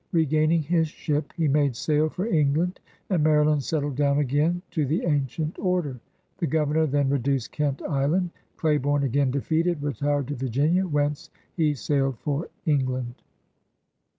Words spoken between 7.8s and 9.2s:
Island. Claiborne,